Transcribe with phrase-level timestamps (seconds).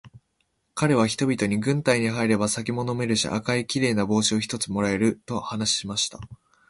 [0.73, 6.17] かれは人々に、軍隊に入れば酒は飲めるし、赤いきれいな帽子を一つ貰える、と話しました。